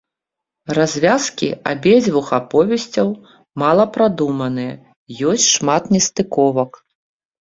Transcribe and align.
Развязкі 0.77 1.49
абедзвюх 1.71 2.31
аповесцяў 2.39 3.07
мала 3.65 3.85
прадуманыя, 3.99 4.73
ёсць 5.33 5.49
шмат 5.55 5.83
нестыковак. 5.97 6.71